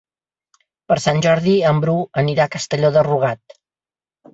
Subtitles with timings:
[0.93, 3.61] Per Sant Jordi en Bru anirà a Castelló de Rugat.